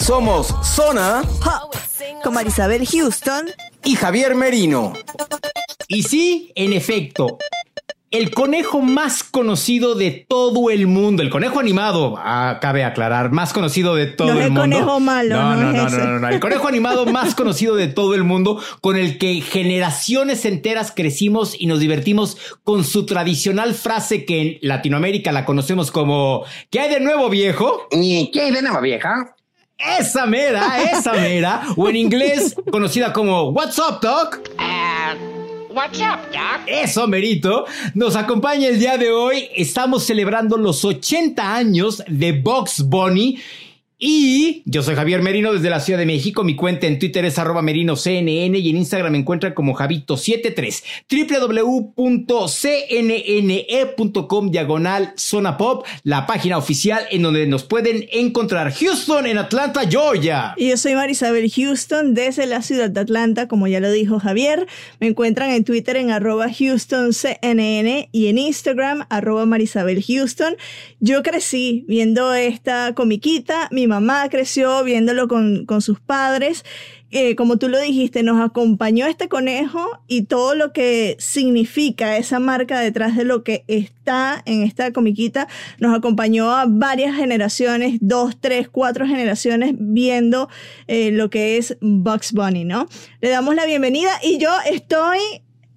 [0.00, 1.22] Somos Zona
[2.24, 3.46] con Marisabel Houston
[3.84, 4.94] y Javier Merino.
[5.88, 7.38] Y sí, en efecto,
[8.10, 13.52] el conejo más conocido de todo el mundo, el conejo animado, ah, cabe aclarar, más
[13.52, 14.62] conocido de todo No es el el mundo.
[14.62, 17.76] conejo malo, no, no no, es no, no, no, no, el conejo animado más conocido
[17.76, 23.06] de todo el mundo, con el que generaciones enteras crecimos y nos divertimos con su
[23.06, 27.86] tradicional frase que en Latinoamérica la conocemos como ¿Qué hay de nuevo, viejo?
[27.92, 29.36] ¿Y qué hay de nueva vieja?
[29.80, 34.40] Esa mera, esa mera, o en inglés conocida como What's up, Doc?
[35.70, 36.66] what's up, Doc?
[36.66, 37.64] Eso, Merito.
[37.94, 39.48] Nos acompaña el día de hoy.
[39.56, 43.38] Estamos celebrando los 80 años de Box Bunny.
[44.02, 46.42] Y yo soy Javier Merino desde la Ciudad de México.
[46.42, 50.82] Mi cuenta en Twitter es arroba merinoCNN y en Instagram me encuentran como Javito73.
[51.96, 52.20] www.cnne.com
[54.50, 58.72] diagonal zona pop, la página oficial en donde nos pueden encontrar.
[58.72, 60.54] Houston en Atlanta, Georgia.
[60.56, 64.66] Y yo soy Marisabel Houston desde la ciudad de Atlanta, como ya lo dijo Javier.
[65.00, 70.56] Me encuentran en Twitter en arroba HoustonCNN y en Instagram arroba Marisabel Houston.
[71.00, 76.64] Yo crecí viendo esta comiquita, mi mamá creció viéndolo con, con sus padres.
[77.12, 82.38] Eh, como tú lo dijiste, nos acompañó este conejo y todo lo que significa esa
[82.38, 88.40] marca detrás de lo que está en esta comiquita, nos acompañó a varias generaciones, dos,
[88.40, 90.48] tres, cuatro generaciones viendo
[90.86, 92.88] eh, lo que es Bugs Bunny, ¿no?
[93.20, 95.18] Le damos la bienvenida y yo estoy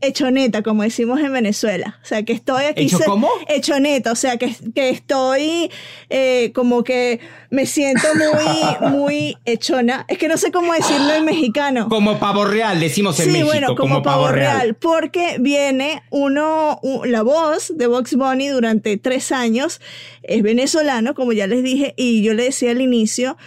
[0.05, 1.99] hechoneta, como decimos en Venezuela.
[2.03, 2.83] O sea, que estoy aquí.
[2.83, 3.29] ¿Hecho se- cómo?
[3.47, 5.69] Hechoneta, o sea, que, que estoy
[6.09, 7.19] eh, como que
[7.49, 10.05] me siento muy, muy hechona.
[10.07, 11.87] Es que no sé cómo decirlo en mexicano.
[11.89, 13.47] Como pavo real, decimos en Sí, México.
[13.49, 19.81] bueno, como, pavo real, porque viene uno, la voz de Box Bunny durante tres años,
[20.23, 23.37] es venezolano, como ya les dije, y yo le decía al inicio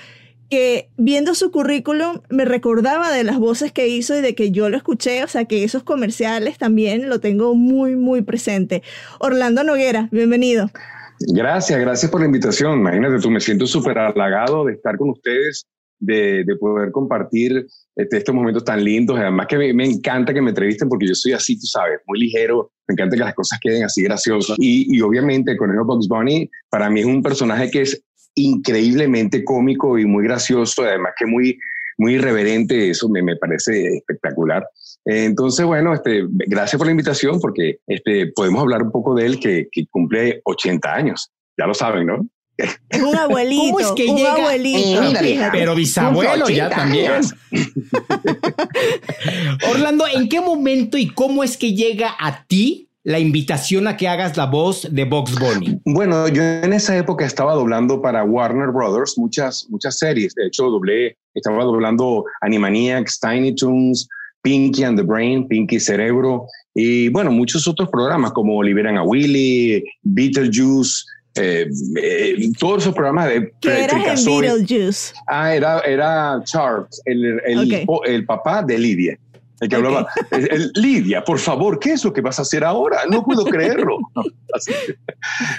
[0.48, 4.68] que viendo su currículum me recordaba de las voces que hizo y de que yo
[4.68, 8.82] lo escuché, o sea que esos comerciales también lo tengo muy, muy presente.
[9.18, 10.70] Orlando Noguera, bienvenido.
[11.18, 12.80] Gracias, gracias por la invitación.
[12.80, 15.66] Imagínate tú, me siento súper halagado de estar con ustedes,
[15.98, 19.18] de, de poder compartir este, estos momentos tan lindos.
[19.18, 22.20] Además que me, me encanta que me entrevisten porque yo soy así, tú sabes, muy
[22.20, 22.70] ligero.
[22.86, 24.56] Me encanta que las cosas queden así graciosas.
[24.60, 28.02] Y, y obviamente el Conejo Bugs Bunny para mí es un personaje que es
[28.36, 31.58] increíblemente cómico y muy gracioso, además que muy,
[31.98, 32.90] muy irreverente.
[32.90, 34.64] Eso me, me parece espectacular.
[35.04, 39.40] Entonces, bueno, este, gracias por la invitación porque este, podemos hablar un poco de él
[39.40, 41.30] que, que cumple 80 años.
[41.58, 42.28] Ya lo saben, ¿no?
[43.02, 44.34] Un abuelito, ¿Cómo es que un llega?
[44.34, 45.02] abuelito.
[45.22, 45.48] Eh.
[45.52, 47.12] Pero bisabuelo ya 80 también.
[49.70, 54.08] Orlando, ¿en qué momento y cómo es que llega a ti la invitación a que
[54.08, 55.80] hagas la voz de Box Bunny?
[55.84, 60.34] Bueno, yo en esa época estaba doblando para Warner Brothers muchas, muchas series.
[60.34, 64.08] De hecho, doblé, estaba doblando Animaniacs, Tiny Toons,
[64.42, 69.84] Pinky and the Brain, Pinky Cerebro y bueno, muchos otros programas como Liberan a Willy,
[70.02, 71.04] Beetlejuice,
[71.36, 71.68] eh,
[72.02, 74.40] eh, todos esos programas de que eras en.
[74.40, 75.14] Beetlejuice.
[75.28, 79.18] Ah, era, era Charles, el, el, el papá de Lidia.
[79.60, 82.62] El que hablaba, el- el- Lidia, por favor, ¿qué es lo que vas a hacer
[82.64, 83.00] ahora?
[83.10, 83.98] No puedo creerlo.
[84.14, 84.22] No,
[84.54, 84.72] así.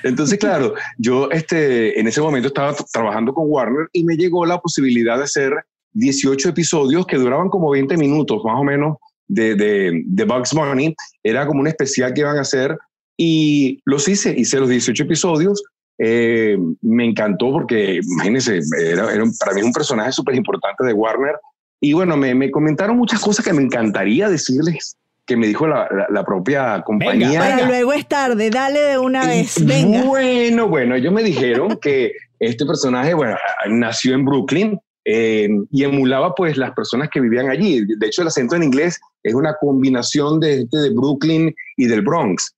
[0.03, 4.59] Entonces, claro, yo este, en ese momento estaba trabajando con Warner y me llegó la
[4.59, 5.53] posibilidad de ser
[5.93, 8.97] 18 episodios que duraban como 20 minutos más o menos
[9.27, 10.95] de, de, de Bugs Bunny.
[11.23, 12.77] Era como un especial que iban a hacer
[13.17, 15.63] y los hice, hice los 18 episodios.
[15.99, 21.35] Eh, me encantó porque, imagínense, era, era para mí un personaje súper importante de Warner.
[21.79, 24.97] Y bueno, me, me, comentaron muchas cosas que me encantaría decirles
[25.27, 27.41] que me dijo la, la, la propia compañía.
[27.41, 27.67] Venga, venga.
[27.67, 30.03] luego es tarde, dale de una vez, venga.
[30.03, 33.35] Bueno, bueno, ellos me dijeron que este personaje, bueno,
[33.67, 37.85] nació en Brooklyn eh, y emulaba pues las personas que vivían allí.
[37.85, 42.55] De hecho, el acento en inglés es una combinación de, de Brooklyn y del Bronx.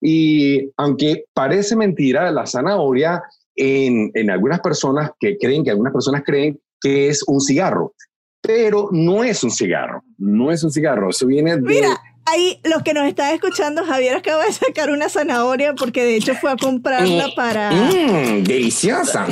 [0.00, 3.22] Y aunque parece mentira, la zanahoria
[3.56, 7.94] en, en, algunas personas que creen, que algunas personas creen que es un cigarro,
[8.42, 11.62] pero no es un cigarro, no es un cigarro, eso viene de...
[11.62, 16.16] Mira, ahí los que nos están escuchando, Javier acaba de sacar una zanahoria porque de
[16.16, 17.70] hecho fue a comprarla para...
[17.70, 19.26] Mmm, deliciosa.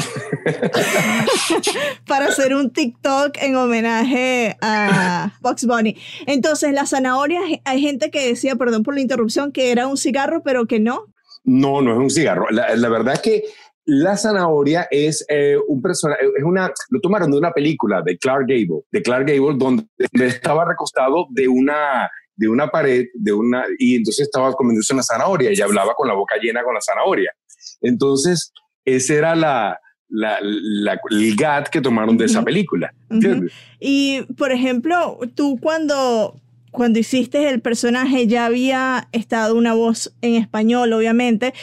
[2.06, 5.96] para hacer un TikTok en homenaje a Box Bunny.
[6.26, 10.42] Entonces, la zanahoria, hay gente que decía, perdón por la interrupción, que era un cigarro,
[10.44, 11.06] pero que no.
[11.42, 12.46] No, no es un cigarro.
[12.50, 13.44] La, la verdad es que
[13.90, 18.46] la zanahoria es eh, un personaje, es una, lo tomaron de una película de Clark
[18.46, 23.96] Gable, de Clark Gable, donde estaba recostado de una, de una pared, de una, y
[23.96, 27.32] entonces estaba comiéndose una zanahoria y hablaba con la boca llena con la zanahoria.
[27.80, 28.52] Entonces,
[28.84, 32.92] ese era la, la, la, el GAT que tomaron de esa película.
[33.10, 33.52] Uh -huh.
[33.80, 36.40] Y, por ejemplo, tú cuando,
[36.70, 41.54] cuando hiciste el personaje ya había estado una voz en español, obviamente.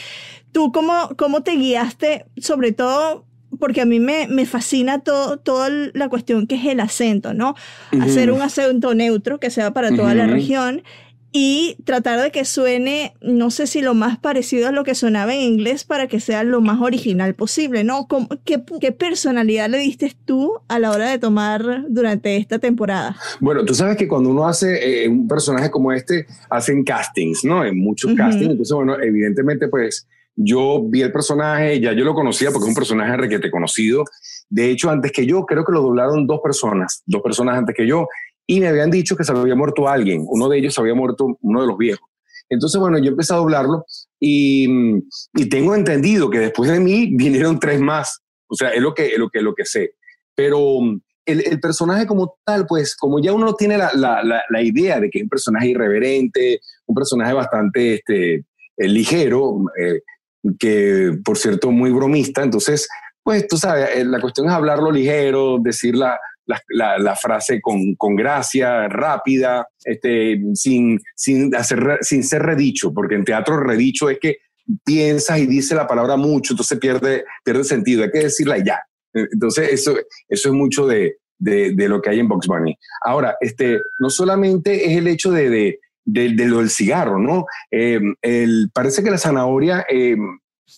[0.52, 3.24] ¿Tú cómo, cómo te guiaste, sobre todo
[3.58, 7.54] porque a mí me, me fascina todo, toda la cuestión que es el acento, ¿no?
[7.92, 8.04] Uh -huh.
[8.04, 10.16] Hacer un acento neutro que sea para toda uh -huh.
[10.16, 10.82] la región
[11.30, 15.34] y tratar de que suene, no sé si lo más parecido a lo que sonaba
[15.34, 18.08] en inglés para que sea lo más original posible, ¿no?
[18.44, 23.16] ¿Qué, qué personalidad le diste tú a la hora de tomar durante esta temporada?
[23.40, 27.64] Bueno, tú sabes que cuando uno hace eh, un personaje como este, hacen castings, ¿no?
[27.64, 28.16] En muchos uh -huh.
[28.16, 30.06] castings, entonces, bueno, evidentemente, pues
[30.40, 34.04] yo vi el personaje, ya yo lo conocía porque es un personaje requete conocido.
[34.48, 37.86] De hecho, antes que yo, creo que lo doblaron dos personas, dos personas antes que
[37.86, 38.06] yo,
[38.50, 40.24] y me habían dicho que se había muerto alguien.
[40.26, 42.08] Uno de ellos se había muerto, uno de los viejos.
[42.48, 43.84] Entonces, bueno, yo empecé a doblarlo
[44.18, 44.66] y,
[45.34, 48.20] y tengo entendido que después de mí vinieron tres más.
[48.48, 49.96] O sea, es lo que, es lo que, lo que sé.
[50.34, 50.80] Pero
[51.26, 54.98] el, el, personaje como tal, pues como ya uno tiene la, la, la, la, idea
[54.98, 60.00] de que es un personaje irreverente, un personaje bastante este, eh, ligero, eh,
[60.58, 62.88] que por cierto muy bromista, entonces,
[63.22, 66.18] pues tú sabes, eh, la cuestión es hablarlo ligero, decir la,
[66.48, 72.92] la, la, la frase con, con, gracia, rápida, este, sin, sin, hacer, sin ser redicho,
[72.92, 74.38] porque en teatro redicho es que
[74.84, 78.80] piensas y dices la palabra mucho, entonces pierde, pierde sentido, hay que decirla ya.
[79.12, 79.94] Entonces eso,
[80.28, 82.76] eso es mucho de, de, de lo que hay en Box Bunny.
[83.04, 85.78] Ahora, este, no solamente es el hecho de
[86.10, 87.44] de, de, lo del cigarro, ¿no?
[87.70, 90.16] Eh, el, parece que la zanahoria, eh,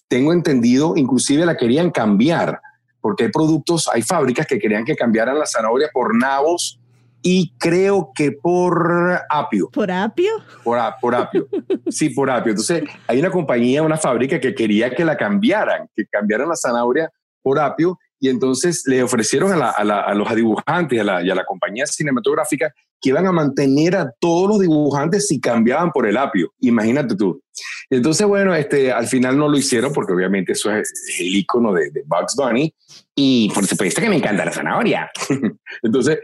[0.09, 2.61] tengo entendido, inclusive la querían cambiar,
[3.01, 6.79] porque hay productos, hay fábricas que querían que cambiaran la zanahoria por nabos
[7.23, 9.71] y creo que por apio.
[9.71, 10.33] ¿Por apio?
[10.65, 11.49] Por, por apio.
[11.89, 12.51] sí, por apio.
[12.51, 17.11] Entonces, hay una compañía, una fábrica que quería que la cambiaran, que cambiaran la zanahoria
[17.43, 21.23] por apio y entonces le ofrecieron a, la, a, la, a los dibujantes a, la,
[21.23, 25.91] y a la compañía cinematográfica que iban a mantener a todos los dibujantes si cambiaban
[25.91, 26.53] por el apio.
[26.61, 27.43] Imagínate tú.
[27.89, 31.91] Entonces, bueno, este, al final no lo hicieron porque obviamente eso es, el icono de,
[31.91, 32.75] de, Bugs Bunny
[33.15, 35.11] y por supuesto que me encanta la zanahoria.
[35.83, 36.19] entonces,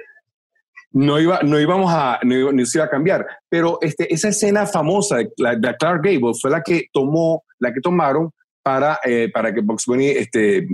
[0.93, 3.27] no, iba, no íbamos a, no, se iba a cambiar.
[3.49, 8.31] Pero este, esa escena famosa de Clark Gable fue la que tomó, la que tomaron
[8.63, 10.67] para, eh, para que Bugs Bunny este,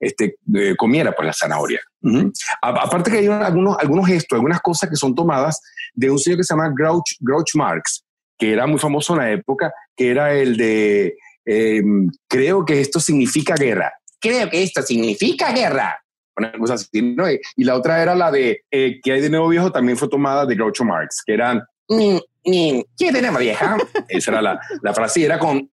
[0.00, 1.80] este, eh, comiera pues la zanahoria.
[2.02, 2.32] Uh -huh.
[2.62, 5.60] Aparte que hay algunos, algunos gestos, algunas cosas que son tomadas
[5.94, 8.04] de un señor que se llama Grouch, Grouch Marx,
[8.38, 11.14] que era muy famoso en la época, que era el de,
[11.44, 11.82] eh,
[12.26, 13.92] creo que esto significa guerra.
[14.18, 16.02] Creo que esto significa guerra.
[16.36, 17.30] Una cosa así, ¿no?
[17.30, 20.46] Y la otra era la de, eh, que hay de nuevo viejo, también fue tomada
[20.46, 23.76] de Groucho Marx, que eran, ¿qué nuevo vieja?
[24.08, 25.70] Esa era la, la frase, era con,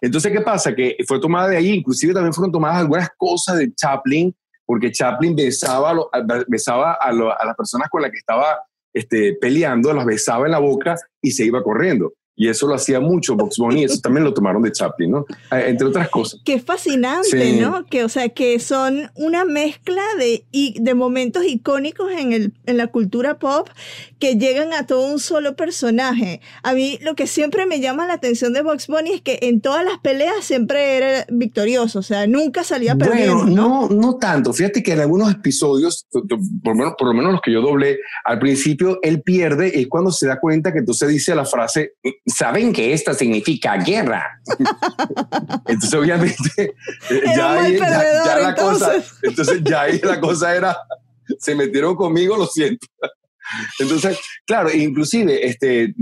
[0.00, 0.74] Entonces, ¿qué pasa?
[0.74, 5.34] Que fue tomada de ahí, inclusive también fueron tomadas algunas cosas de Chaplin, porque Chaplin
[5.34, 5.94] besaba,
[6.46, 8.62] besaba a, lo, a, las personas con las que estaba
[8.92, 12.12] este, peleando, las besaba en la boca y se iba corriendo.
[12.40, 15.26] Y eso lo hacía mucho Box Bunny, eso también lo tomaron de Chaplin, ¿no?
[15.52, 16.40] Eh, entre otras cosas.
[16.42, 17.84] Qué fascinante, ¿no?
[17.84, 20.46] Que, o sea, que son una mezcla de,
[20.80, 23.68] de momentos icónicos en, el, en la cultura pop
[24.18, 26.40] que llegan a todo un solo personaje.
[26.62, 29.60] A mí lo que siempre me llama la atención de Box Bunny es que en
[29.60, 33.36] todas las peleas siempre era victorioso, o sea, nunca salía perdiendo.
[33.36, 34.54] Bueno, no, no tanto.
[34.54, 37.98] Fíjate que en algunos episodios, por lo menos, por lo menos los que yo doblé,
[38.24, 41.96] al principio él pierde y cuando se da cuenta que entonces dice la frase,
[42.30, 44.40] saben que esta significa guerra.
[45.66, 46.74] entonces obviamente
[47.36, 50.76] ya, ahí, ya, la cosa, entonces ya ahí la cosa era,
[51.38, 52.86] se metieron conmigo, lo siento.
[53.78, 55.94] Entonces, claro, inclusive, este,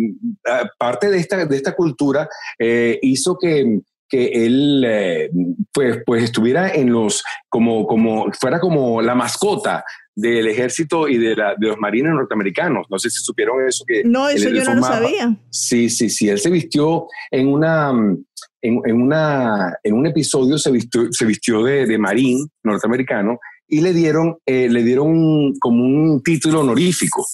[0.78, 5.30] parte de esta, de esta cultura eh, hizo que, que él eh,
[5.73, 9.85] pues, pues estuviera en los, como, como, fuera como la mascota
[10.18, 12.87] del ejército y de, la, de los marines norteamericanos.
[12.90, 13.84] No sé si supieron eso.
[13.87, 15.37] Que no, eso yo no lo sabía.
[15.50, 16.28] Sí, sí, sí.
[16.28, 21.62] Él se vistió en una, en, en una, en un episodio se vistió, se vistió
[21.62, 27.25] de, de marín norteamericano y le dieron, eh, le dieron como un título honorífico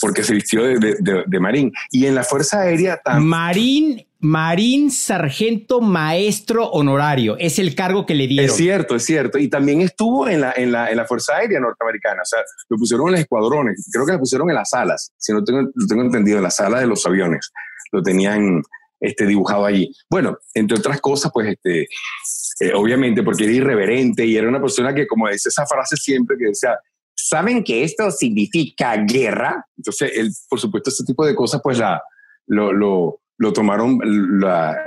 [0.00, 1.72] porque se vistió de, marín.
[1.90, 3.28] Y en la Fuerza Aérea también.
[3.28, 7.36] Marín, marín, sargento, maestro honorario.
[7.38, 8.46] Es el cargo que le dieron.
[8.46, 9.38] Es cierto, es cierto.
[9.38, 12.22] Y también estuvo en la, en la, en la Fuerza Aérea norteamericana.
[12.22, 13.88] O sea, lo pusieron en los escuadrones.
[13.92, 16.60] Creo que lo pusieron en las alas, si no tengo, lo tengo entendido, en las
[16.60, 17.52] alas de los aviones.
[17.92, 18.62] Lo tenían
[19.00, 19.92] este, dibujado allí.
[20.10, 21.88] Bueno, entre otras cosas, pues este,
[22.60, 26.36] eh, obviamente porque era irreverente y era una persona que, como dice esa frase siempre,
[26.38, 26.78] que decía,
[27.28, 29.66] ¿saben que esto significa guerra?
[29.76, 32.02] Entonces, él, por supuesto, este tipo de cosas, pues la,
[32.46, 33.98] lo, lo, lo tomaron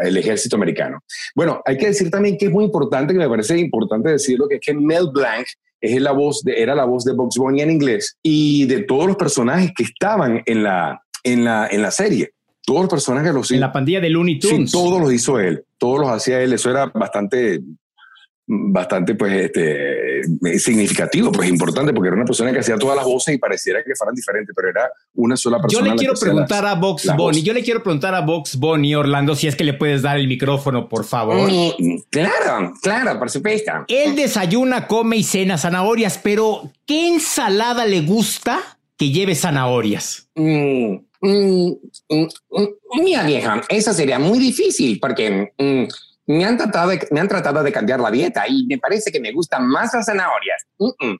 [0.01, 1.03] el ejército americano.
[1.35, 4.55] Bueno, hay que decir también que es muy importante, que me parece importante decirlo, que
[4.55, 5.45] es que Mel Blanc
[5.81, 9.07] es la voz de, era la voz de Bugs Bunny en inglés y de todos
[9.07, 12.31] los personajes que estaban en la, en la, en la serie.
[12.65, 14.69] Todos los personajes los En la pandilla de Looney Tunes.
[14.69, 15.63] Sí, todos los hizo él.
[15.77, 16.53] Todos los hacía él.
[16.53, 17.61] Eso era bastante
[18.51, 20.23] bastante pues este
[20.57, 23.93] significativo pues importante porque era una persona que hacía todas las voces y pareciera que
[23.95, 27.53] fueran diferentes pero era una sola persona yo le quiero preguntar a Box Bunny yo
[27.53, 30.89] le quiero preguntar a Box Bunny Orlando si es que le puedes dar el micrófono
[30.89, 31.47] por favor.
[31.47, 33.71] Mm, claro claro por supuesto.
[33.87, 40.95] Él desayuna come y cena zanahorias pero qué ensalada le gusta que lleve zanahorias mm,
[41.21, 41.71] mm,
[43.03, 45.51] mira vieja eso sería muy difícil porque
[46.29, 49.19] me han, tratado de, me han tratado de cambiar la dieta y me parece que
[49.19, 50.63] me gustan más las zanahorias.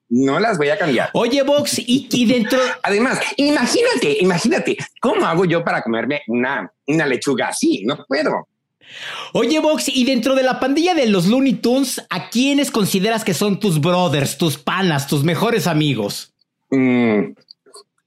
[0.10, 1.10] no las voy a cambiar.
[1.14, 2.60] Oye, Vox, y, dentro...
[2.84, 7.84] Además, imagínate, imagínate, ¿cómo hago yo para comerme una, una lechuga así?
[7.86, 8.48] No puedo.
[9.34, 13.34] Oye, Vox, y dentro de la pandilla de los Looney Tunes, ¿a quiénes consideras que
[13.34, 16.34] son tus brothers, tus panas, tus mejores amigos?
[16.70, 17.34] Mm,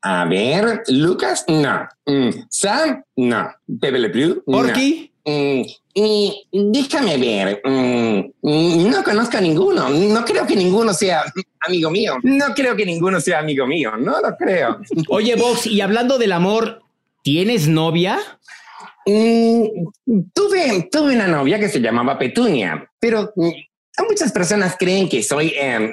[0.03, 1.89] a ver, Lucas, no.
[2.07, 3.51] Mm, Sam, no.
[3.81, 5.12] Pepe Le Pew, Porky.
[5.25, 5.63] Mm,
[5.95, 11.23] y déjame ver, mm, no conozco a ninguno, no creo que ninguno sea
[11.61, 14.81] amigo mío, no creo que ninguno sea amigo mío, no lo creo.
[15.09, 16.83] Oye, Vox, y hablando del amor,
[17.23, 18.19] ¿tienes novia?
[19.07, 19.65] Mm,
[20.33, 23.33] tuve, tuve una novia que se llamaba Petunia, pero
[24.09, 25.93] muchas personas creen que soy em,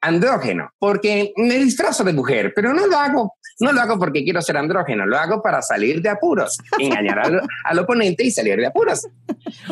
[0.00, 4.42] andrógeno porque me disfrazo de mujer, pero no lo hago no lo hago porque quiero
[4.42, 9.06] ser andrógeno, lo hago para salir de apuros, engañar al, oponente y salir de apuros.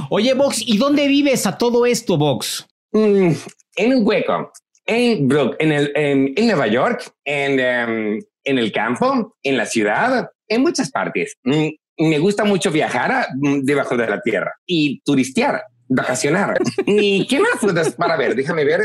[0.08, 2.66] Oye, Vox, ¿y dónde vives a todo esto, Vox?
[2.92, 3.32] Mm,
[3.76, 4.52] en un hueco,
[4.86, 5.28] en,
[5.58, 10.90] en, el, en, Nueva York, en, em, en el campo, en la ciudad, en muchas
[10.90, 11.36] partes.
[11.44, 11.68] Mm,
[11.98, 16.56] me gusta mucho viajar mm, debajo de la tierra y turistear vacacionar.
[16.86, 18.34] ¿Y qué más puedes para ver?
[18.34, 18.80] Déjame ver,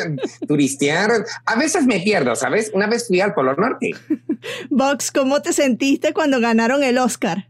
[0.47, 1.25] turistear.
[1.45, 2.71] A veces me pierdo, ¿sabes?
[2.73, 3.91] Una vez fui al Polo Norte.
[4.69, 7.47] Vox, ¿cómo te sentiste cuando ganaron el Oscar?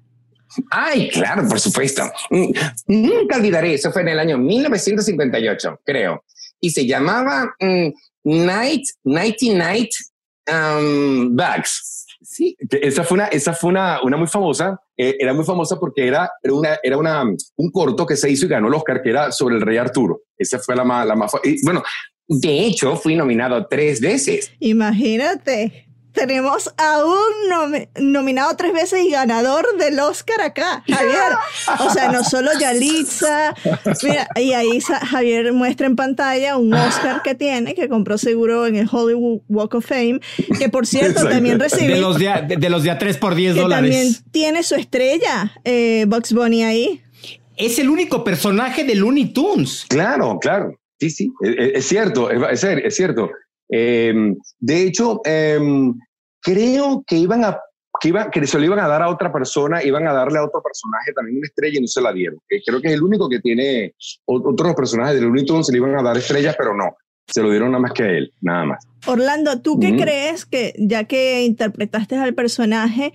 [0.70, 2.04] Ay, claro, por supuesto.
[2.30, 2.52] Mm,
[2.88, 6.24] nunca olvidaré, eso fue en el año 1958, creo.
[6.60, 7.90] Y se llamaba mm,
[8.24, 9.92] Night, Nighty Night
[10.48, 12.05] um, Bags.
[12.36, 14.78] Sí, esa fue una, esa fue una, una muy famosa.
[14.98, 18.46] Eh, era muy famosa porque era, era, una, era una, un corto que se hizo
[18.46, 20.24] y ganó el Oscar, que era sobre el rey Arturo.
[20.38, 21.32] Esa fue la más, la más.
[21.46, 21.82] Y, bueno,
[22.28, 24.52] de hecho, fui nominado tres veces.
[24.60, 25.85] Imagínate
[26.16, 31.38] tenemos a un nominado tres veces y ganador del Oscar acá, Javier.
[31.80, 33.54] O sea, no solo Yalitza.
[34.04, 38.76] Mira, y ahí Javier muestra en pantalla un Oscar que tiene, que compró seguro en
[38.76, 40.20] el Hollywood Walk of Fame,
[40.58, 41.94] que por cierto también recibe.
[41.94, 43.92] De los de, de, los de a 3 por 10 dólares.
[43.92, 47.02] También tiene su estrella, eh, Bugs Bunny ahí.
[47.58, 49.86] Es el único personaje de Looney Tunes.
[49.88, 50.78] Claro, claro.
[51.00, 53.30] Sí, sí, es, cierto, es, es cierto.
[53.70, 55.94] Em, de hecho, em,
[56.42, 57.60] creo que iban a
[58.00, 60.44] que, iba, que se lo iban a dar a otra persona, iban a darle a
[60.44, 62.40] otro personaje también una estrella y no se la dieron.
[62.48, 63.94] creo que es el único que tiene,
[64.26, 66.96] otros personajes del Looney Tunes se le iban a dar estrellas, pero no,
[67.28, 68.88] se lo dieron nada más que a él, nada más.
[69.08, 73.14] Orlando, ¿tú qué crees que, ya que interpretaste al personaje,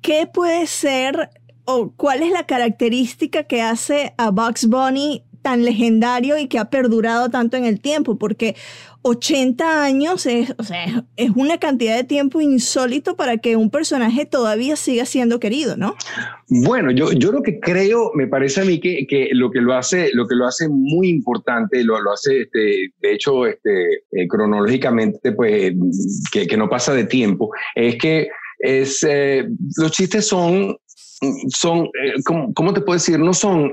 [0.00, 1.30] qué puede ser
[1.64, 6.70] o cuál es la característica que hace a Bugs Bunny tan legendario y que ha
[6.70, 8.16] perdurado tanto en el tiempo?
[8.16, 8.56] Porque
[9.02, 10.54] 80 años es,
[11.16, 15.96] es una cantidad de tiempo insólito para que un personaje todavía siga siendo querido, ¿no?
[16.48, 19.74] Bueno, yo, yo lo que creo, me parece a mí que, que lo que lo
[19.74, 25.32] hace, lo que lo hace muy importante, lo, hace, este, de hecho, este, eh, cronológicamente,
[25.32, 25.72] pues,
[26.30, 28.28] que, que, no pasa de tiempo, es que
[28.60, 30.76] es, eh, los chistes son,
[31.48, 33.18] son eh, ¿cómo, ¿cómo, te puedo decir?
[33.18, 33.72] No son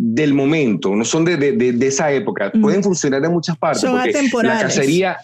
[0.00, 2.52] del momento, no son de, de, de, esa época.
[2.52, 3.80] Pueden funcionar en muchas partes.
[3.80, 4.62] Son atemporales.
[4.62, 5.16] La cacería,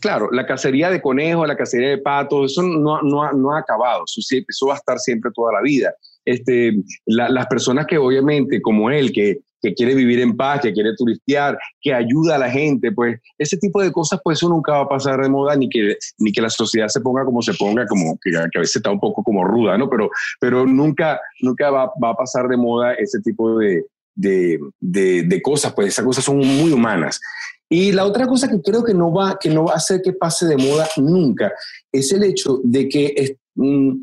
[0.00, 4.04] claro, la cacería de conejos, la cacería de patos, eso no, no, no ha acabado.
[4.06, 5.94] Eso, eso, va a estar siempre toda la vida.
[6.24, 10.94] Este, las personas que obviamente, como él, que, que quiere vivir en paz, que quiere
[10.96, 14.80] turistear, que ayuda a la gente, pues ese tipo de cosas, pues eso nunca va
[14.84, 17.86] a pasar de moda, ni que, ni que la sociedad se ponga como se ponga,
[17.86, 19.90] como que, a veces está un poco como ruda, ¿no?
[19.90, 20.08] Pero,
[20.40, 23.84] pero nunca, nunca va, va a pasar de moda ese tipo de,
[24.14, 27.20] de, de, cosas, pues esas cosas son muy humanas.
[27.68, 30.12] Y la otra cosa que creo que no va, que no va a hacer que
[30.12, 31.52] pase de moda nunca
[31.90, 34.02] es el hecho de que es, mm,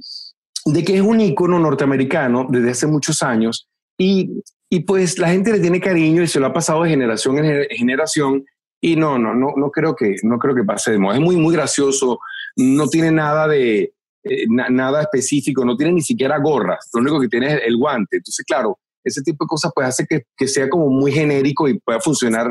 [0.66, 5.52] de que es un icono norteamericano desde hace muchos años y, y, pues la gente
[5.52, 8.44] le tiene cariño y se lo ha pasado de generación en generación
[8.82, 11.16] y no, no, no, no creo que, no creo que pase de moda.
[11.16, 12.20] Es muy, muy gracioso,
[12.56, 17.28] no tiene nada de, eh, nada específico, no tiene ni siquiera gorras, lo único que
[17.28, 18.18] tiene es el guante.
[18.18, 21.80] Entonces, claro, ese tipo de cosas pues hace que, que sea como muy genérico y
[21.80, 22.48] pueda funcionar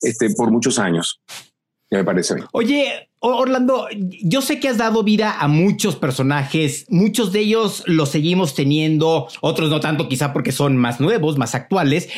[0.00, 1.20] este, por muchos años.
[1.90, 2.34] Me parece.
[2.52, 3.88] Oye, Orlando,
[4.22, 9.28] yo sé que has dado vida a muchos personajes, muchos de ellos los seguimos teniendo,
[9.40, 12.10] otros no tanto quizá porque son más nuevos, más actuales,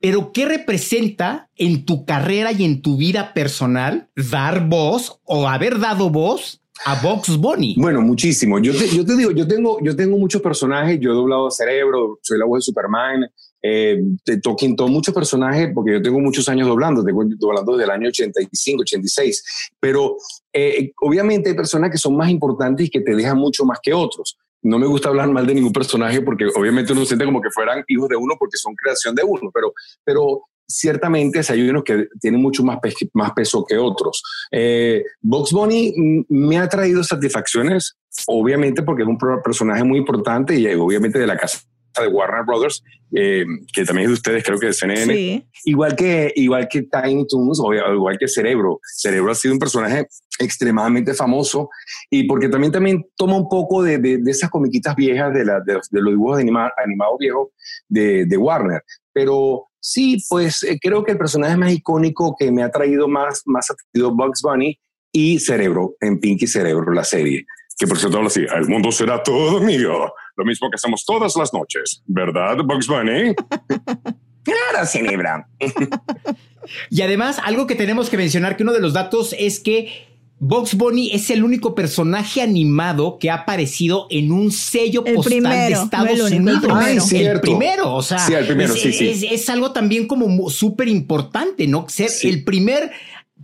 [0.00, 5.80] pero ¿qué representa en tu carrera y en tu vida personal dar voz o haber
[5.80, 7.74] dado voz a Box Bunny.
[7.78, 8.58] Bueno, muchísimo.
[8.58, 10.98] Yo te, yo te digo, yo tengo, yo tengo muchos personajes.
[11.00, 13.24] Yo he doblado Cerebro, soy la voz de Superman,
[13.62, 14.00] eh,
[14.42, 18.08] Talking Tom, muchos personajes, porque yo tengo muchos años doblando, tengo doblando desde el año
[18.08, 19.70] 85, 86.
[19.80, 20.16] Pero
[20.52, 23.92] eh, obviamente hay personas que son más importantes y que te dejan mucho más que
[23.92, 24.36] otros.
[24.62, 27.84] No me gusta hablar mal de ningún personaje porque obviamente uno siente como que fueran
[27.88, 29.72] hijos de uno porque son creación de uno, pero,
[30.04, 32.78] pero ciertamente hay unos que tienen mucho más,
[33.12, 34.22] más peso que otros.
[34.50, 40.66] Eh, Box Bunny me ha traído satisfacciones, obviamente porque es un personaje muy importante y
[40.74, 41.60] obviamente de la casa
[42.02, 42.82] de Warner Brothers,
[43.14, 45.46] eh, que también es de ustedes, creo que de CNN.
[45.64, 48.80] Igual que, igual que Tiny Toons, o igual que Cerebro.
[48.82, 50.06] Cerebro ha sido un personaje
[50.38, 51.70] extremadamente famoso
[52.10, 55.80] y porque también, también toma un poco de, de, esas comiquitas viejas de, la, de,
[55.90, 57.48] los dibujos animados viejos
[57.88, 58.82] de, de Warner.
[59.12, 63.42] Pero Sí, pues eh, creo que el personaje más icónico que me ha traído más,
[63.44, 64.76] más ha sido Bugs Bunny
[65.12, 67.46] y Cerebro, en Pinky Cerebro, la serie.
[67.78, 71.36] Que por cierto habla así, el mundo será todo mío, lo mismo que hacemos todas
[71.36, 73.32] las noches, ¿verdad, Bugs Bunny?
[74.42, 75.46] claro, Cerebro.
[76.90, 80.74] y además, algo que tenemos que mencionar, que uno de los datos es que Box
[80.74, 86.30] Bunny es el único personaje animado que ha aparecido en un sello postal de Estados
[86.30, 87.12] Unidos.
[87.12, 89.28] el, primero, o sea, el primero, es, sí, sí.
[89.30, 91.86] Es, algo también como súper importante, ¿no?
[91.88, 92.90] Ser el primer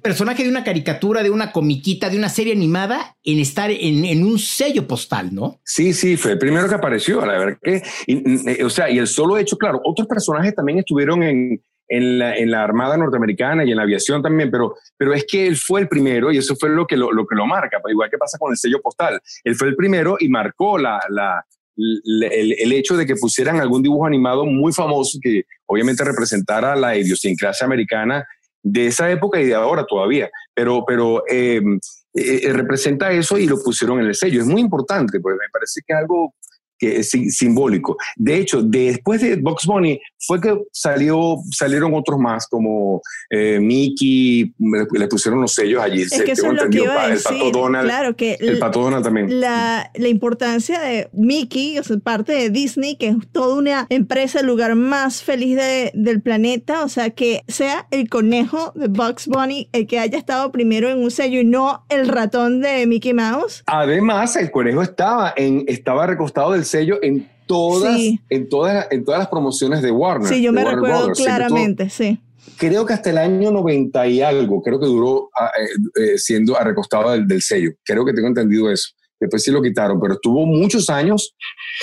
[0.02, 4.38] personaje de una caricatura, de una comiquita, de una serie animada en estar en, un
[4.38, 5.60] sello postal, ¿no?
[5.64, 9.38] Sí, sí, fue el primero que apareció, la verdad que, o sea, y el solo
[9.38, 13.76] hecho, claro, otros personajes también estuvieron en, en la, en la, Armada norteamericana y en
[13.76, 16.86] la aviación también, pero, pero es que él fue el primero y eso fue lo
[16.86, 19.20] que lo, lo que lo marca, pues igual que pasa con el sello postal.
[19.44, 21.44] Él fue el primero y marcó la, la,
[21.76, 26.96] el, el, hecho de que pusieran algún dibujo animado muy famoso que obviamente representara la
[26.96, 28.26] idiosincrasia americana
[28.62, 31.78] de esa época y de ahora todavía, pero, pero em,
[32.14, 34.40] eh, eh, representa eso y lo pusieron en el sello.
[34.40, 36.34] Es muy importante, pues me parece que algo
[36.82, 37.96] que es simbólico.
[38.16, 44.52] De hecho, después de Box Bunny fue que salió, salieron otros más como eh, Mickey,
[44.58, 46.02] le pusieron los sellos allí.
[46.02, 47.30] Es que eso es lo que iba a decir.
[47.30, 49.40] El Pato Donald, claro que el Pato Donald también.
[49.40, 54.40] La, la importancia de Mickey, o sea, parte de Disney, que es toda una empresa,
[54.40, 59.28] el lugar más feliz de, del planeta, o sea, que sea el conejo de Box
[59.28, 63.14] Bunny el que haya estado primero en un sello y no el ratón de Mickey
[63.14, 63.62] Mouse.
[63.66, 69.20] Además, el conejo estaba, en, estaba recostado del sello en todas, en todas, en todas
[69.20, 70.28] las promociones de Warner.
[70.28, 72.18] Sí, yo me recuerdo claramente, sí.
[72.56, 76.58] Creo que hasta el año 90 y algo, creo que duró ah, eh, eh, siendo
[76.58, 77.72] recostado del, del, sello.
[77.84, 78.90] Creo que tengo entendido eso.
[79.20, 81.34] después sí lo quitaron, pero estuvo muchos años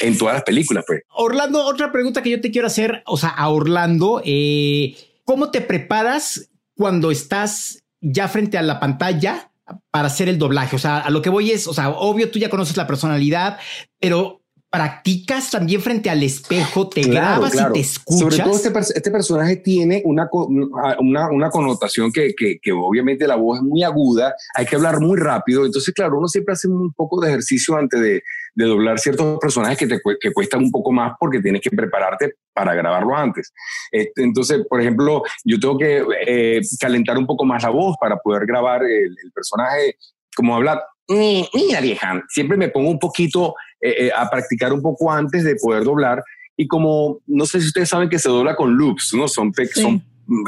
[0.01, 1.01] en todas las películas, pues.
[1.09, 5.61] Orlando, otra pregunta que yo te quiero hacer, o sea, a Orlando, eh, ¿cómo te
[5.61, 9.51] preparas cuando estás ya frente a la pantalla
[9.91, 10.75] para hacer el doblaje?
[10.75, 13.59] O sea, a lo que voy es, o sea, obvio tú ya conoces la personalidad,
[13.99, 14.38] pero
[14.69, 18.19] practicas también frente al espejo, te grabas y te escuchas.
[18.19, 23.35] Sobre todo este, este personaje tiene una, una, una connotación que, que, que, obviamente la
[23.35, 26.93] voz es muy aguda, hay que hablar muy rápido, entonces claro, uno siempre hace un
[26.93, 30.91] poco de ejercicio antes de, de doblar ciertos personajes que te que cuestan un poco
[30.91, 33.51] más porque tienes que prepararte para grabarlo antes.
[33.91, 38.45] Entonces, por ejemplo, yo tengo que eh, calentar un poco más la voz para poder
[38.45, 39.95] grabar el, el personaje
[40.35, 45.11] como hablar, mira vieja, siempre me pongo un poquito eh, eh, a practicar un poco
[45.11, 46.23] antes de poder doblar.
[46.57, 49.27] Y como, no sé si ustedes saben que se dobla con loops, ¿no?
[49.27, 50.03] Son, son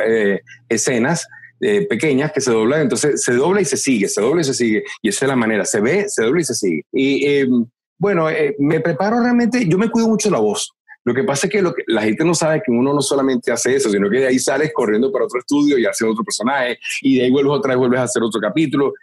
[0.05, 1.27] eh, escenas
[1.89, 4.83] pequeñas que se doblan, entonces se dobla y se sigue, se dobla y se sigue.
[5.03, 6.81] Y esa es la manera, se ve, se dobla y se sigue.
[6.91, 7.65] Y em,
[7.99, 10.73] bueno, me preparo realmente, yo me cuido mucho la voz.
[11.03, 13.51] Lo que pasa es que, lo que la gente no sabe que uno no solamente
[13.51, 16.79] hace eso, sino que de ahí sales corriendo para otro estudio y haces otro personaje,
[17.03, 18.93] y de ahí vuelves otra vez, vuelves a hacer otro capítulo.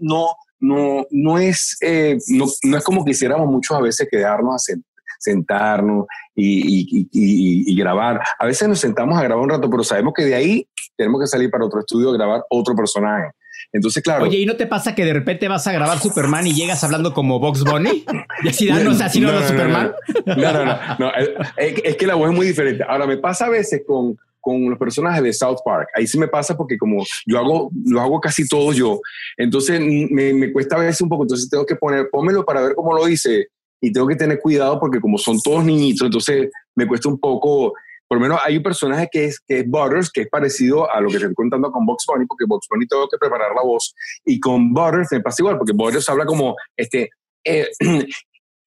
[0.00, 4.74] no, no, no, es, eh, no, no, es como quisiéramos muchos a veces quedarnos a
[5.18, 8.20] sentarnos y, y, y, grabar.
[8.38, 11.26] A veces nos sentamos a grabar un rato, pero sabemos que de ahí tenemos que
[11.26, 13.32] salir para otro estudio a grabar otro personaje.
[13.72, 14.24] Entonces, claro.
[14.24, 17.12] Oye, ¿y no te pasa que de repente vas a grabar Superman y llegas hablando
[17.12, 18.04] como Box Bunny?
[18.42, 19.92] Y así danos así no, no, Superman.
[20.24, 21.12] No, no, no.
[21.56, 22.84] es, que la voz es muy diferente.
[22.88, 24.16] Ahora, me pasa a veces con,
[24.48, 25.88] con los personajes de South Park.
[25.94, 29.00] Ahí sí me pasa porque como yo hago, lo hago casi todo yo,
[29.36, 32.74] entonces me, me cuesta a veces un poco, entonces tengo que poner, pómelo para ver
[32.74, 33.48] cómo lo dice
[33.80, 37.72] y tengo que tener cuidado porque como son todos niñitos, entonces me cuesta un poco,
[38.08, 41.00] por lo menos hay un personaje que es, que es Butters, que es parecido a
[41.00, 43.94] lo que estoy contando con Box Bunny, porque Box Bunny tengo que preparar la voz,
[44.24, 47.10] y con Butters me pasa igual, porque Butters habla como, este,
[47.44, 47.68] eh,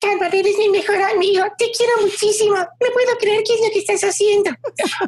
[0.01, 1.43] Calvary, eres mi mejor amigo.
[1.57, 2.55] Te quiero muchísimo.
[2.55, 4.49] No puedo creer qué es lo que estás haciendo.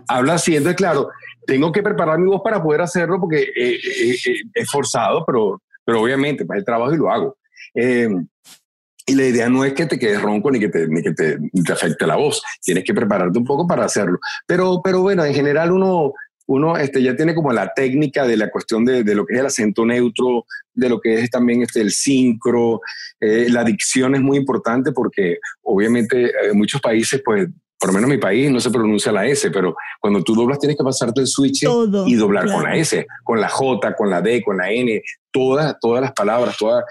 [0.07, 1.09] Habla haciendo, claro.
[1.45, 5.61] Tengo que preparar mi voz para poder hacerlo porque eh, eh, eh, es forzado, pero,
[5.83, 7.37] pero obviamente, para el trabajo y lo hago.
[7.75, 11.37] y la idea no es que te quedes ronco ni que, te, ni que te,
[11.37, 12.41] te, afecte la voz.
[12.61, 14.19] Tienes que prepararte un poco para hacerlo.
[14.45, 16.13] Pero, pero bueno, en general uno,
[16.53, 19.39] uno este, ya tiene como la técnica de la cuestión de, de, lo que es
[19.39, 22.81] el acento neutro, de lo que es también este, el sincro,
[23.19, 27.47] eh, la dicción es muy importante porque obviamente en muchos países, pues,
[27.79, 30.59] por lo menos en mi país no se pronuncia la S, pero cuando tú doblas
[30.59, 31.63] tienes que pasarte el switch
[32.07, 35.75] y doblar con la S, con la J, con la D, con la N, todas,
[35.81, 36.85] todas las palabras, todas,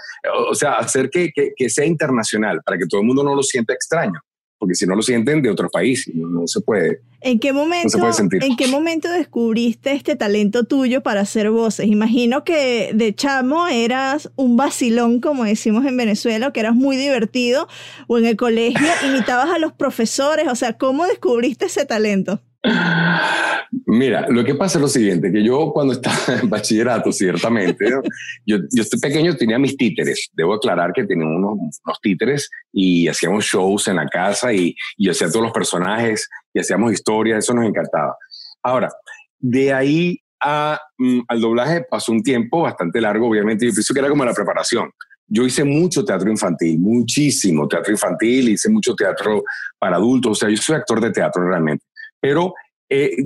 [0.49, 3.41] o sea, hacer que, que, que sea internacional para que todo el mundo no lo
[3.41, 4.19] sienta extraño
[4.63, 7.01] porque si no lo sienten de otro país, no, se puede.
[7.19, 7.97] ¿En qué momento,
[8.39, 11.87] ¿En qué momento descubriste este talento tuyo para hacer voces?
[11.87, 17.67] Imagino que de chamo eras un vacilón, como decimos en Venezuela, que eras muy divertido,
[18.07, 22.39] o en el colegio imitabas a los profesores, o sea, ¿cómo descubriste ese talento?
[23.85, 27.89] Mira, lo que pasa es lo siguiente, que yo cuando estaba en bachillerato, ciertamente,
[28.45, 30.29] yo, yo estoy pequeño, tenía mis títeres.
[30.33, 35.09] Debo aclarar que tenía unos, unos títeres y hacíamos shows en la casa y, y
[35.09, 38.15] hacía todos los personajes y hacíamos historias, eso nos encantaba.
[38.61, 38.89] Ahora,
[39.39, 40.19] de ahí
[40.97, 44.33] mm, al doblaje pasó un tiempo bastante largo, obviamente, yo pienso que era como la
[44.33, 44.89] preparación.
[45.27, 49.43] Yo hice mucho teatro infantil, muchísimo teatro infantil, hice mucho teatro
[49.79, 51.85] para adultos, o sea, yo soy actor de teatro realmente.
[52.23, 52.53] Pero,
[52.87, 53.17] eh,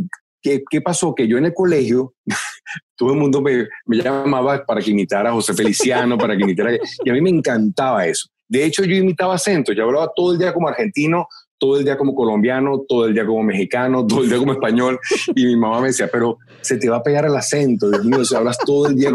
[0.41, 1.13] ¿qué, ¿qué, pasó?
[1.13, 2.15] Que yo en el colegio,
[2.97, 6.71] todo el mundo me, me, llamaba para que imitara a José Feliciano, para que imitara...
[7.05, 8.27] Y a mí me encantaba eso.
[8.47, 11.27] De hecho, yo imitaba acentos, yo hablaba todo el día como argentino,
[11.59, 14.99] todo el día como colombiano, todo el día como mexicano, todo el día como español.
[15.35, 18.25] Y mi mamá me decía, pero se te va a pegar el acento, Dios mío,
[18.25, 19.11] si hablas todo el día.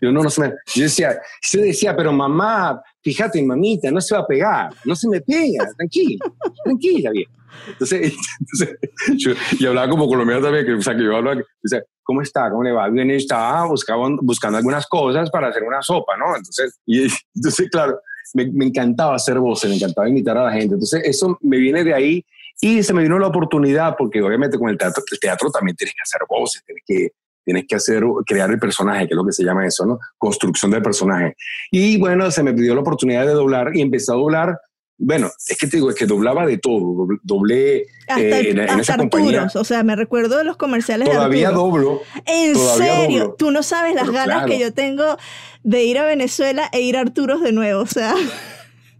[0.00, 0.54] Yo no, no se me...
[0.74, 5.08] Yo decía, se decía, pero mamá, fíjate, mamita, no se va a pegar, no se
[5.10, 6.24] me pega, tranquila,
[6.64, 7.28] tranquila, bien.
[7.68, 8.78] Entonces, entonces
[9.16, 12.50] yo, y hablaba como colombiano también, que, o sea, que yo hablaba, decía, ¿cómo está?
[12.50, 12.88] ¿Cómo le va?
[12.88, 16.36] Bien, estaba buscando, buscando algunas cosas para hacer una sopa, ¿no?
[16.36, 18.00] Entonces, y, entonces claro,
[18.34, 20.74] me, me, encantaba hacer voces, me encantaba imitar a la gente.
[20.74, 22.24] Entonces, eso me viene de ahí
[22.60, 25.94] y se me vino la oportunidad, porque obviamente con el teatro, el teatro también tienes
[25.94, 27.12] que hacer voces, tienes que,
[27.44, 29.98] tienes que hacer, crear el personaje, que es lo que se llama eso, ¿no?
[30.18, 31.36] Construcción del personaje.
[31.70, 34.58] Y bueno, se me pidió la oportunidad de doblar y empecé a doblar
[35.02, 38.98] bueno, es que te digo, es que doblaba de todo, doblé hasta, eh, en, esa
[38.98, 39.48] compañía.
[39.54, 42.02] o sea, me recuerdo de los comerciales todavía de doblo.
[42.26, 43.20] ¿En serio?
[43.20, 43.34] Doblo.
[43.38, 44.48] Tú no sabes las Pero ganas claro.
[44.48, 45.16] que yo tengo
[45.62, 48.14] de ir a Venezuela e ir a Arturos de nuevo, o sea...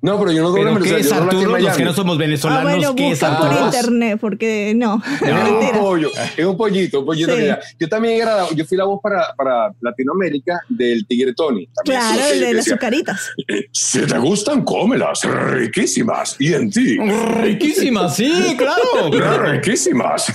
[0.02, 1.58] No, pero yo no doblo ¿Pero qué es Arturo?
[1.58, 3.66] Los que no somos Ah, venezolanos, bueno, ¿qué es busca por Arturo?
[3.66, 5.02] internet, porque no.
[5.22, 7.36] Es un pollo, es un pollito, un pollito.
[7.36, 7.48] Sí.
[7.78, 11.66] Yo también era, yo fui la voz para, para Latinoamérica del Tigre Tony.
[11.74, 13.30] También Claro, el de las azucaritas.
[13.72, 16.36] Si te gustan, cómelas, riquísimas.
[16.38, 16.96] Y en ti,
[17.42, 19.42] Riquísima, sí, claro.
[19.42, 20.26] riquísimas.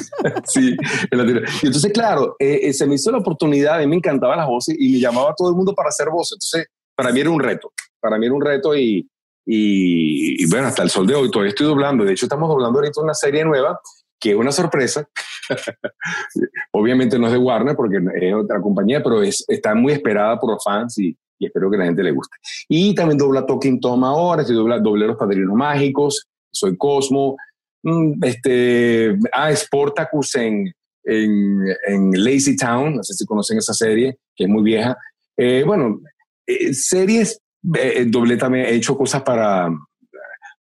[0.48, 0.76] sí,
[1.12, 4.48] Y entonces, claro, eh, eh, se me hizo la oportunidad, a mí me encantaban las
[4.48, 6.34] voces y me llamaba todo el mundo para hacer voces.
[6.38, 9.08] Entonces, para mí era un reto, para mí era un reto y,
[9.46, 12.04] y, y bueno, hasta el sol de hoy todavía estoy doblando.
[12.04, 13.80] De hecho, estamos doblando ahorita una serie nueva
[14.20, 15.08] que es una sorpresa.
[16.72, 20.52] Obviamente no es de Warner porque es otra compañía, pero es, está muy esperada por
[20.52, 22.36] los fans y, y espero que la gente le guste.
[22.68, 27.38] Y también dobla Talking Tom ahora, estoy dobla, doblé Los Padrinos Mágicos, soy Cosmo,
[27.84, 34.18] mm, este, ah, Sportacus en, en, en Lazy Town, no sé si conocen esa serie,
[34.36, 34.98] que es muy vieja.
[35.38, 36.00] Eh, bueno,
[36.48, 37.40] eh, series,
[37.78, 39.70] eh, doblé también, he hecho cosas para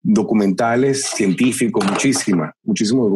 [0.03, 3.11] documentales científicos, muchísimas, muchísimos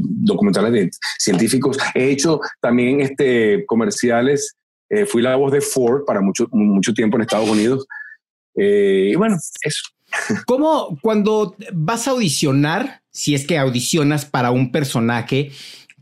[0.00, 1.76] documentales de científicos.
[1.94, 4.56] He hecho también este, comerciales,
[4.88, 7.86] eh, fui la voz de Ford para mucho, mucho tiempo en Estados Unidos.
[8.54, 9.82] Eh, y bueno, eso.
[10.46, 15.50] ¿Cómo cuando vas a audicionar, si es que audicionas para un personaje,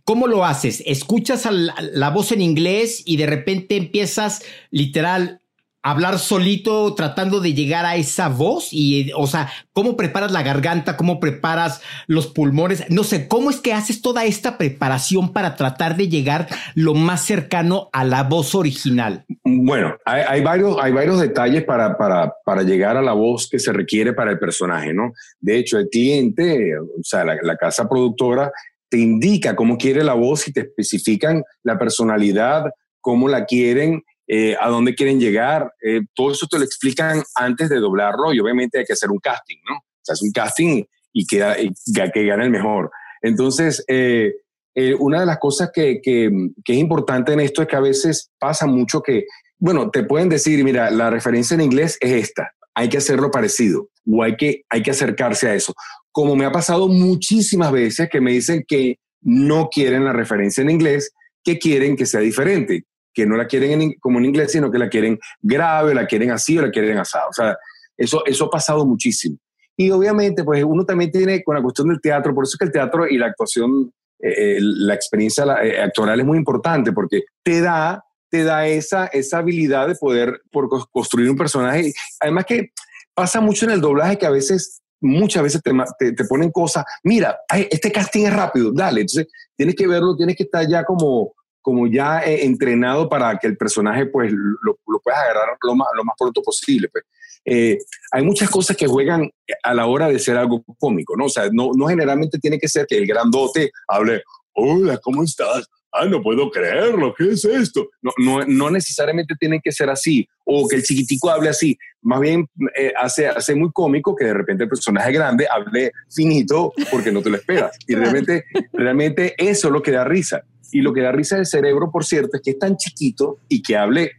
[0.04, 0.82] cómo lo haces?
[0.86, 5.40] ¿Escuchas la, la voz en inglés y de repente empiezas literal
[5.82, 8.68] hablar solito tratando de llegar a esa voz?
[8.72, 10.96] Y, o sea, ¿cómo preparas la garganta?
[10.96, 12.84] ¿Cómo preparas los pulmones?
[12.90, 17.24] No sé, ¿cómo es que haces toda esta preparación para tratar de llegar lo más
[17.24, 19.24] cercano a la voz original?
[19.44, 23.72] Bueno, hay, varios, hay varios detalles para, para, para llegar a la voz que se
[23.72, 25.12] requiere para el personaje, ¿no?
[25.40, 28.50] De hecho, el cliente, o sea, la, la casa productora,
[28.88, 32.64] te indica cómo quiere la voz y te especifican la personalidad,
[33.00, 35.72] cómo la quieren, eh, a dónde quieren llegar.
[35.82, 39.18] Eh, todo eso te lo explican antes de doblarlo y obviamente hay que hacer un
[39.18, 39.76] casting, ¿no?
[39.76, 41.72] O sea, es un casting y que,
[42.12, 42.90] que gane el mejor.
[43.22, 44.34] Entonces, eh,
[44.74, 46.30] eh, una de las cosas que, que,
[46.64, 49.24] que, es importante en esto es que a veces pasa mucho que,
[49.58, 53.88] bueno, te pueden decir, mira, la referencia en inglés es esta, hay que hacerlo parecido
[54.06, 55.74] o hay que, hay que acercarse a eso.
[56.12, 60.70] Como me ha pasado muchísimas veces que me dicen que no quieren la referencia en
[60.70, 61.12] inglés,
[61.42, 62.84] que quieren que sea diferente,
[63.18, 66.30] que no la quieren en, como en inglés, sino que la quieren grave, la quieren
[66.30, 67.30] así o la quieren asado.
[67.30, 67.56] O sea,
[67.96, 69.36] eso, eso ha pasado muchísimo.
[69.76, 72.66] Y obviamente, pues uno también tiene con la cuestión del teatro, por eso es que
[72.66, 77.60] el teatro y la actuación eh, la experiencia eh, actoral es muy importante porque te
[77.60, 81.92] da, te da esa, esa habilidad de poder por construir un personaje.
[82.20, 82.70] Además que
[83.14, 86.84] pasa mucho en el doblaje que a veces, muchas veces te, te, te ponen cosas,
[87.02, 87.36] mira,
[87.68, 89.00] este casting es rápido, dale.
[89.00, 89.26] Entonces
[89.56, 91.34] tienes que verlo, tienes que estar ya como,
[91.68, 96.02] como ya eh, entrenado para que el personaje pues lo, puedas agarrar lo más, lo
[96.02, 96.88] más pronto posible.
[96.88, 97.04] Pues.
[97.44, 97.76] Eh,
[98.10, 99.30] hay muchas cosas que juegan
[99.62, 101.26] a la hora de ser algo cómico, ¿no?
[101.26, 104.22] O sea, no, no generalmente tiene que ser que el grandote hable,
[104.54, 105.66] hola, ¿cómo estás?
[105.92, 107.88] Ah, no puedo creerlo, ¿qué es esto?
[108.02, 111.78] No, no, no necesariamente tiene que ser así, o que el chiquitico hable así.
[112.02, 112.46] Más bien
[112.76, 117.22] eh, hace, hace muy cómico que de repente el personaje grande hable finito porque no
[117.22, 117.76] te lo esperas.
[117.86, 120.42] Y realmente, realmente eso es lo que da risa.
[120.70, 123.62] Y lo que da risa del cerebro, por cierto, es que es tan chiquito y
[123.62, 124.12] que hable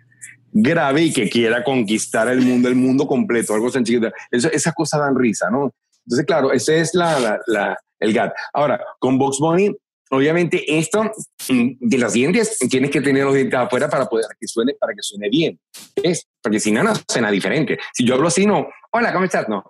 [0.52, 4.12] grave y que quiera conquistar el mundo, el mundo completo, algo tan chiquito.
[4.32, 5.72] Eso, esas cosas dan risa, ¿no?
[6.06, 8.34] Entonces, claro, ese es la, la, la, el GAT.
[8.54, 9.76] Ahora, con Box Bunny,
[10.10, 11.12] obviamente esto
[11.48, 15.02] de los dientes, tienes que tener los dientes afuera para poder que suene, para que
[15.02, 15.60] suene bien.
[15.96, 17.80] Es, porque si no, no suena diferente.
[17.94, 19.48] Si yo hablo así, no, hola, ¿cómo estás?
[19.48, 19.64] No.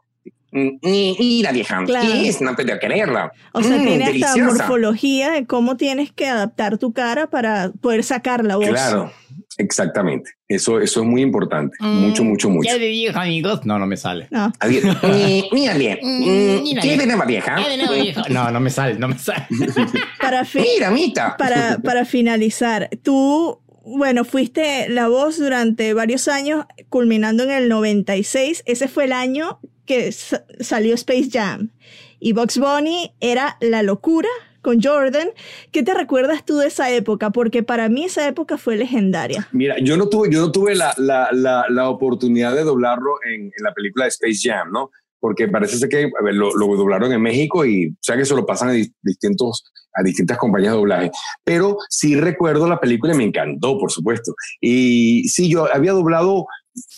[0.52, 2.08] Mira, vieja, Claro.
[2.08, 2.42] ¿qué es?
[2.42, 3.32] No puedo creerlo.
[3.54, 4.46] O sea, Mm, tiene hasta deliciosa.
[4.46, 8.68] morfología de cómo tienes que adaptar tu cara para poder sacar la voz.
[8.70, 9.12] Claro,
[9.58, 10.32] exactamente.
[10.48, 11.76] Eso, eso es muy importante.
[11.80, 12.68] mucho, mucho, mucho.
[12.72, 13.66] Ya le dije, amigos.
[13.66, 14.28] No, no me sale.
[14.32, 14.52] No.
[14.60, 14.84] Adiós.
[15.04, 16.00] Mm, Mira bien.
[16.02, 17.56] Mm, ¿Qué nueva vieja?
[18.30, 19.46] No, no me sale, no me sale.
[20.22, 21.36] Para, Mira, Mita.
[21.38, 28.64] para, para finalizar, tú, bueno, fuiste la voz durante varios años, culminando en el 96.
[28.66, 31.72] Ese fue el año que sa- salió Space Jam.
[32.20, 34.30] Y Box Bunny era la locura
[34.62, 35.30] con Jordan.
[35.72, 37.32] ¿Qué te recuerdas tú de esa época?
[37.32, 39.48] Porque para mí esa época fue legendaria.
[39.52, 43.52] Mira, yo no tuve, yo no tuve la, la, la, la oportunidad de doblarlo en,
[43.64, 44.92] la película de Space Jam, ¿no?
[45.20, 48.70] Porque parece ser que lo, lo doblaron en México y o que se lo pasan
[48.70, 51.12] a, di- distintos, a distintas compañías de doblaje.
[51.44, 54.34] Pero sí recuerdo la película y me encantó, por supuesto.
[54.62, 56.46] Y sí, yo había doblado,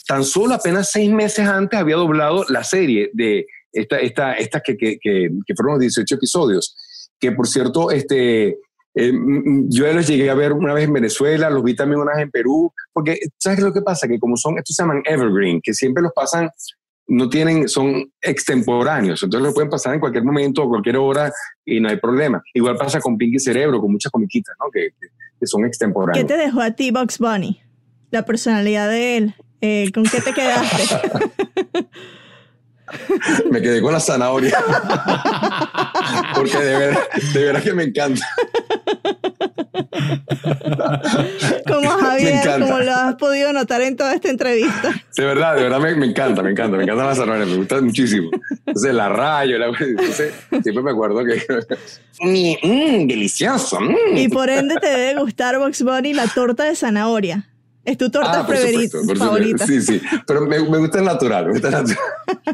[0.08, 4.76] tan solo apenas seis meses antes había doblado la serie de esta, esta, esta que,
[4.78, 6.76] que, que, que fueron los 18 episodios.
[7.20, 8.58] Que por cierto, este,
[8.96, 9.14] eh,
[9.70, 12.32] yo los llegué a ver una vez en Venezuela, los vi también una vez en
[12.32, 14.08] Perú, porque ¿sabes lo que pasa?
[14.08, 16.50] Que como son, estos se llaman evergreen, que siempre los pasan
[17.08, 21.32] no tienen, son extemporáneos, entonces lo pueden pasar en cualquier momento, a cualquier hora
[21.66, 22.42] y no hay problema.
[22.54, 24.72] Igual pasa con Pinky Cerebro, con muchas comiquitas, ¿no?
[24.72, 24.92] Que,
[25.38, 26.26] que son extemporáneos.
[26.26, 27.60] ¿Qué te dejó a ti Box Bunny?
[28.12, 29.36] La personalidad de él.
[29.62, 30.84] Eh, ¿Con qué te quedaste?
[33.52, 34.58] me quedé con la zanahoria.
[36.36, 38.26] Porque de verdad, de verdad que me encanta.
[41.68, 44.94] Como Javier, como lo has podido notar en toda esta entrevista.
[45.16, 47.82] De verdad, de verdad me, me encanta, me encanta, me encanta la zanahoria, me gusta
[47.82, 48.30] muchísimo.
[48.66, 51.42] Entonces la rayo, la, entonces, siempre me acuerdo que...
[52.20, 53.80] Mmm, delicioso.
[53.80, 54.18] mm.
[54.18, 57.51] Y por ende te debe gustar Box Bunny la torta de zanahoria.
[57.84, 58.98] Es tu torta Ah, por favorita.
[59.18, 59.66] favorita.
[59.66, 61.98] Sí, sí, pero me, me gusta el natural, me gusta el natural.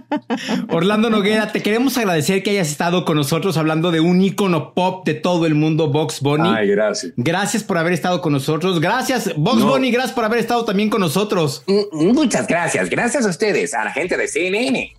[0.69, 5.05] Orlando Noguera, te queremos agradecer que hayas estado con nosotros hablando de un ícono pop
[5.05, 6.49] de todo el mundo, Box Bunny.
[6.55, 7.11] Ay, gracias.
[7.17, 8.79] Gracias por haber estado con nosotros.
[8.79, 9.67] Gracias, Box No.
[9.67, 11.63] Bunny, gracias por haber estado también con nosotros.
[11.67, 12.89] Mm, Muchas gracias.
[12.89, 14.93] Gracias a ustedes, a la gente de CNN.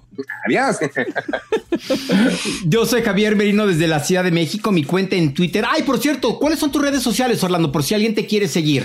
[0.47, 0.77] Adiós.
[2.67, 5.65] Yo soy Javier Merino desde la Ciudad de México, mi cuenta en Twitter.
[5.69, 7.71] Ay, por cierto, ¿cuáles son tus redes sociales, Orlando?
[7.73, 8.85] Por si alguien te quiere seguir.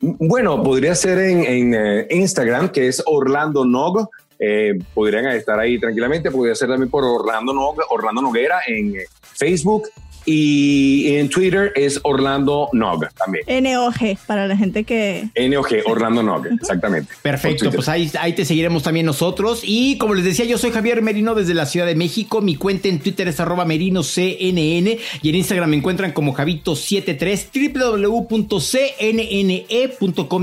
[0.00, 4.08] Bueno, podría ser en, eh, Instagram, que es Orlando Nog.
[4.38, 6.30] Eh, podrían estar ahí tranquilamente.
[6.30, 9.88] Podría ser también por Orlando, Nog, Orlando Noguera en eh, Facebook.
[10.26, 13.44] Y en Twitter es Orlando Nog también.
[13.64, 15.28] NOG, para la gente que...
[15.36, 17.12] NOG, Orlando Nog, exactamente.
[17.22, 19.62] Perfecto, pues ahí, ahí te seguiremos también nosotros.
[19.64, 22.40] Y como les decía, yo soy Javier Merino desde la Ciudad de México.
[22.40, 28.60] Mi cuenta en Twitter es arroba merinoCNN y en Instagram me encuentran como Javito73, www.cnne.com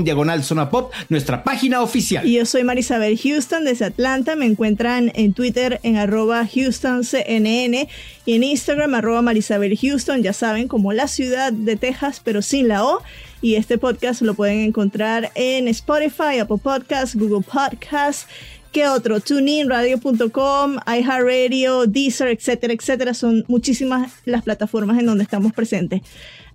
[0.04, 2.26] diagonal zona pop, nuestra página oficial.
[2.26, 4.36] Y yo soy Marisabel Houston desde Atlanta.
[4.36, 7.88] Me encuentran en Twitter en arroba HoustonCNN
[8.24, 10.22] y en Instagram arroba Marisabel Houston.
[10.22, 13.02] Ya saben, como la ciudad de Texas, pero sin la O.
[13.40, 18.26] Y este podcast lo pueden encontrar en Spotify, Apple Podcasts, Google Podcasts.
[18.72, 19.20] ¿Qué otro?
[19.20, 23.14] TuneIn, radio.com, iHeartRadio, Deezer, etcétera, etcétera.
[23.14, 26.02] Son muchísimas las plataformas en donde estamos presentes.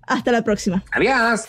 [0.06, 0.84] Hasta la próxima.
[0.91, 1.47] Adiós.